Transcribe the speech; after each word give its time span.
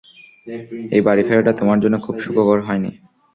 এই 0.95 1.01
বাড়ি 1.07 1.23
ফেরাটা 1.27 1.53
তোমার 1.59 1.77
জন্য 1.83 1.95
খুব 2.05 2.15
সুখকর 2.23 2.59
হয়নি। 2.67 2.91